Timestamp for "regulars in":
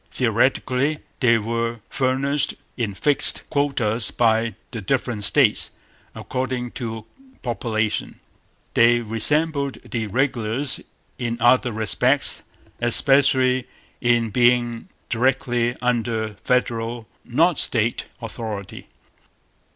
10.07-11.37